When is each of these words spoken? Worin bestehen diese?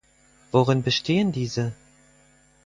Worin 0.51 0.81
bestehen 0.81 1.31
diese? 1.31 1.73